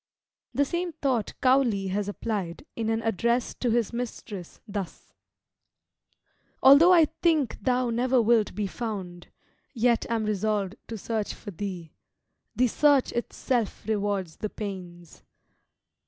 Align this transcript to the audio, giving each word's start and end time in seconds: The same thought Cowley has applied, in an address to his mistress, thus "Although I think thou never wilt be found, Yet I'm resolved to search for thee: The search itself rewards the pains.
The 0.51 0.65
same 0.65 0.93
thought 0.93 1.35
Cowley 1.43 1.89
has 1.89 2.09
applied, 2.09 2.65
in 2.75 2.89
an 2.89 3.03
address 3.03 3.53
to 3.59 3.69
his 3.69 3.93
mistress, 3.93 4.59
thus 4.67 5.13
"Although 6.63 6.91
I 6.91 7.05
think 7.05 7.59
thou 7.61 7.91
never 7.91 8.19
wilt 8.19 8.55
be 8.55 8.65
found, 8.65 9.27
Yet 9.75 10.07
I'm 10.09 10.23
resolved 10.25 10.73
to 10.87 10.97
search 10.97 11.35
for 11.35 11.51
thee: 11.51 11.93
The 12.55 12.65
search 12.65 13.11
itself 13.11 13.87
rewards 13.87 14.37
the 14.37 14.49
pains. 14.49 15.21